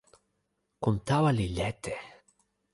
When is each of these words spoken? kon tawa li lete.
kon 0.83 0.95
tawa 1.07 1.29
li 1.37 1.47
lete. 1.57 1.95